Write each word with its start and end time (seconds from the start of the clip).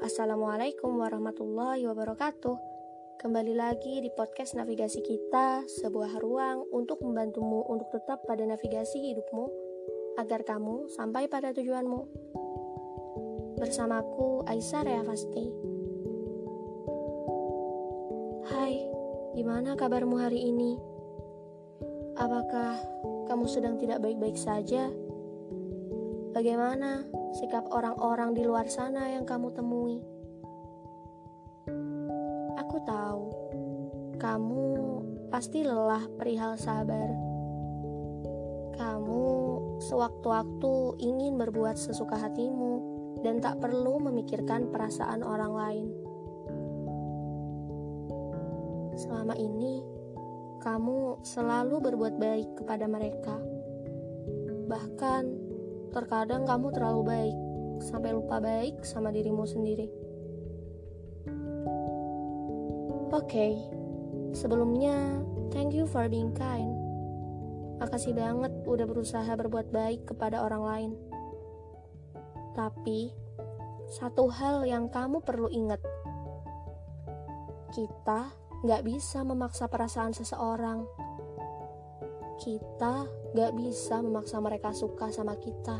Assalamualaikum 0.00 0.96
warahmatullahi 0.96 1.84
wabarakatuh. 1.84 2.56
Kembali 3.20 3.52
lagi 3.52 4.00
di 4.00 4.08
podcast 4.08 4.56
navigasi 4.56 5.04
kita, 5.04 5.68
sebuah 5.68 6.16
ruang 6.24 6.64
untuk 6.72 7.04
membantumu 7.04 7.68
untuk 7.68 7.92
tetap 7.92 8.24
pada 8.24 8.40
navigasi 8.48 8.96
hidupmu 8.96 9.44
agar 10.16 10.40
kamu 10.48 10.88
sampai 10.88 11.28
pada 11.28 11.52
tujuanmu. 11.52 12.00
Bersamaku 13.60 14.48
Aisyah 14.48 14.82
Rea 14.88 15.04
Fasti. 15.04 15.46
Hai, 18.56 18.80
gimana 19.36 19.76
kabarmu 19.76 20.16
hari 20.16 20.48
ini? 20.48 20.80
Apakah 22.16 22.80
kamu 23.28 23.44
sedang 23.44 23.76
tidak 23.76 24.00
baik-baik 24.00 24.40
saja? 24.40 24.88
Bagaimana 26.32 27.04
sikap 27.36 27.70
orang-orang 27.70 28.34
di 28.34 28.42
luar 28.42 28.66
sana 28.66 29.14
yang 29.14 29.22
kamu 29.22 29.54
temui? 29.54 30.02
Aku 32.58 32.76
tahu 32.82 33.24
kamu 34.20 34.66
pasti 35.32 35.64
lelah 35.64 36.04
perihal 36.18 36.58
sabar. 36.60 37.08
Kamu 38.76 39.24
sewaktu-waktu 39.80 41.00
ingin 41.00 41.40
berbuat 41.40 41.78
sesuka 41.78 42.18
hatimu 42.20 42.72
dan 43.24 43.40
tak 43.40 43.60
perlu 43.64 43.96
memikirkan 44.00 44.68
perasaan 44.68 45.24
orang 45.24 45.52
lain. 45.52 45.88
Selama 49.00 49.32
ini, 49.40 49.80
kamu 50.60 51.24
selalu 51.24 51.80
berbuat 51.80 52.20
baik 52.20 52.60
kepada 52.60 52.84
mereka. 52.84 53.40
Bahkan 54.68 55.49
Terkadang 55.90 56.46
kamu 56.46 56.70
terlalu 56.70 57.02
baik, 57.02 57.36
sampai 57.82 58.14
lupa 58.14 58.38
baik 58.38 58.86
sama 58.86 59.10
dirimu 59.10 59.42
sendiri. 59.42 59.90
Oke, 63.10 63.26
okay, 63.26 63.52
sebelumnya 64.30 64.94
thank 65.50 65.74
you 65.74 65.90
for 65.90 66.06
being 66.06 66.30
kind. 66.30 66.70
Makasih 67.82 68.14
banget 68.14 68.54
udah 68.70 68.86
berusaha 68.86 69.32
berbuat 69.34 69.74
baik 69.74 70.06
kepada 70.06 70.46
orang 70.46 70.62
lain. 70.62 70.90
Tapi, 72.54 73.10
satu 73.90 74.30
hal 74.30 74.62
yang 74.62 74.86
kamu 74.94 75.26
perlu 75.26 75.50
ingat. 75.50 75.82
Kita 77.74 78.30
gak 78.62 78.86
bisa 78.86 79.26
memaksa 79.26 79.66
perasaan 79.66 80.14
seseorang 80.14 80.86
kita 82.40 83.04
gak 83.36 83.52
bisa 83.52 84.00
memaksa 84.00 84.40
mereka 84.40 84.72
suka 84.72 85.12
sama 85.12 85.36
kita. 85.36 85.76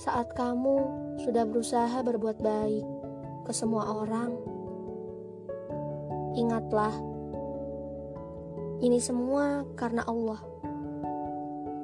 Saat 0.00 0.32
kamu 0.32 0.76
sudah 1.20 1.44
berusaha 1.44 2.00
berbuat 2.00 2.40
baik 2.40 2.86
ke 3.44 3.52
semua 3.52 4.02
orang, 4.02 4.32
ingatlah, 6.34 6.90
ini 8.80 8.98
semua 8.98 9.68
karena 9.76 10.02
Allah. 10.08 10.40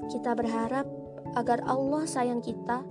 Kita 0.08 0.33
berharap 0.33 0.88
agar 1.36 1.60
Allah 1.68 2.08
sayang 2.08 2.40
kita 2.40 2.83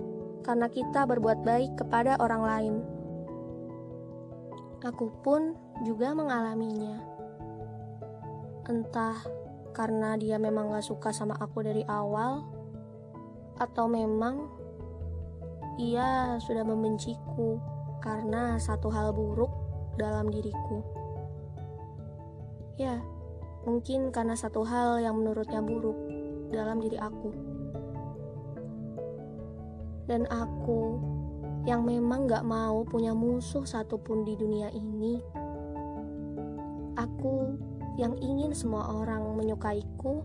karena 0.46 0.70
kita 0.70 1.04
berbuat 1.04 1.42
baik 1.42 1.74
kepada 1.76 2.16
orang 2.22 2.42
lain. 2.46 2.74
Aku 4.86 5.10
pun 5.26 5.58
juga 5.82 6.14
mengalaminya. 6.14 7.07
Entah 8.68 9.16
karena 9.72 10.14
dia 10.20 10.36
memang 10.36 10.76
gak 10.76 10.84
suka 10.84 11.08
sama 11.08 11.32
aku 11.40 11.64
dari 11.64 11.80
awal, 11.88 12.44
atau 13.56 13.88
memang 13.88 14.46
ia 15.80 16.36
sudah 16.42 16.62
membenciku 16.62 17.56
karena 18.04 18.60
satu 18.60 18.92
hal 18.92 19.16
buruk 19.16 19.50
dalam 19.96 20.28
diriku. 20.30 20.84
Ya, 22.78 23.02
mungkin 23.66 24.14
karena 24.14 24.38
satu 24.38 24.62
hal 24.62 25.02
yang 25.02 25.18
menurutnya 25.18 25.58
buruk 25.58 25.96
dalam 26.54 26.78
diri 26.78 26.98
aku. 27.00 27.30
Dan 30.06 30.24
aku 30.30 30.98
yang 31.66 31.84
memang 31.84 32.30
gak 32.30 32.46
mau 32.46 32.86
punya 32.86 33.12
musuh 33.12 33.66
satupun 33.66 34.24
di 34.24 34.38
dunia 34.38 34.72
ini, 34.72 35.20
aku 36.96 37.54
yang 37.98 38.14
ingin 38.22 38.54
semua 38.54 38.94
orang 38.94 39.34
menyukaiku 39.34 40.22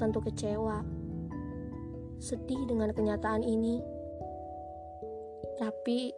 tentu 0.00 0.24
kecewa, 0.24 0.80
sedih 2.16 2.64
dengan 2.64 2.96
kenyataan 2.96 3.44
ini. 3.44 3.84
Tapi 5.60 6.12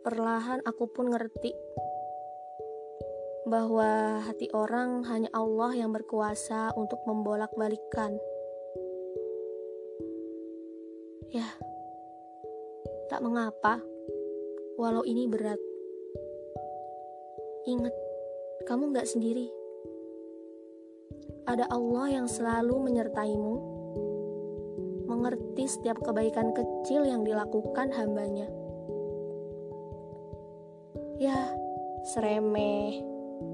perlahan 0.00 0.64
aku 0.64 0.84
pun 0.88 1.12
ngerti 1.12 1.52
bahwa 3.44 4.20
hati 4.24 4.48
orang 4.56 5.04
hanya 5.08 5.28
Allah 5.36 5.76
yang 5.76 5.92
berkuasa 5.92 6.72
untuk 6.76 7.00
membolak-balikan. 7.04 8.16
Ya, 11.30 11.46
tak 13.12 13.20
mengapa, 13.20 13.80
walau 14.80 15.04
ini 15.04 15.28
berat. 15.28 15.60
Ingat, 17.68 18.09
kamu 18.68 18.92
gak 18.92 19.08
sendiri. 19.08 19.48
Ada 21.48 21.66
Allah 21.72 22.20
yang 22.20 22.26
selalu 22.28 22.76
menyertaimu, 22.90 23.54
mengerti 25.08 25.64
setiap 25.66 25.98
kebaikan 26.04 26.52
kecil 26.52 27.08
yang 27.08 27.24
dilakukan 27.24 27.90
hambanya. 27.96 28.46
Ya, 31.20 31.52
seremeh, 32.12 33.00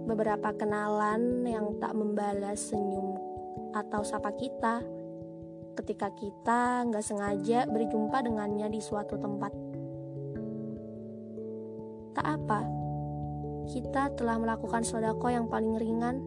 beberapa 0.06 0.54
kenalan 0.54 1.46
yang 1.46 1.78
tak 1.78 1.94
membalas 1.94 2.58
senyum 2.70 3.18
atau 3.74 4.02
sapa 4.06 4.34
kita 4.34 4.82
ketika 5.76 6.08
kita 6.16 6.88
nggak 6.88 7.04
sengaja 7.04 7.68
berjumpa 7.68 8.24
dengannya 8.24 8.72
di 8.72 8.80
suatu 8.80 9.20
tempat. 9.20 9.52
Tak 12.16 12.26
apa, 12.26 12.85
kita 13.66 14.14
telah 14.14 14.38
melakukan 14.38 14.86
sodako 14.86 15.30
yang 15.30 15.50
paling 15.50 15.74
ringan, 15.78 16.22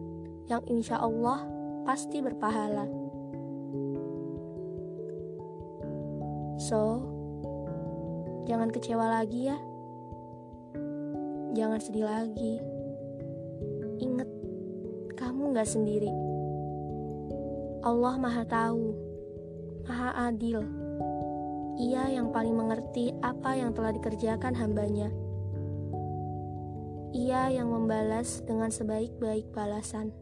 yang 0.48 0.60
insya 0.68 1.00
Allah 1.00 1.44
pasti 1.88 2.20
berpahala. 2.20 2.84
So, 6.60 7.00
jangan 8.44 8.68
kecewa 8.68 9.06
lagi 9.20 9.48
ya. 9.48 9.58
Jangan 11.56 11.80
sedih 11.82 12.06
lagi. 12.06 12.60
Ingat, 14.00 14.28
kamu 15.16 15.56
gak 15.56 15.66
sendiri. 15.66 16.12
Allah 17.80 18.14
Maha 18.20 18.44
Tahu, 18.44 18.84
Maha 19.88 20.28
Adil. 20.28 20.60
Ia 21.80 22.12
yang 22.12 22.28
paling 22.28 22.52
mengerti 22.52 23.16
apa 23.24 23.56
yang 23.56 23.72
telah 23.72 23.96
dikerjakan 23.96 24.52
hambanya. 24.52 25.08
Ia 27.10 27.50
yang 27.50 27.74
membalas 27.74 28.38
dengan 28.46 28.70
sebaik-baik 28.70 29.50
balasan. 29.50 30.14